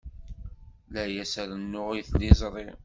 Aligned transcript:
La 0.91 1.03
as-rennuɣ 1.23 1.89
i 1.99 2.01
tliẓri. 2.09 2.67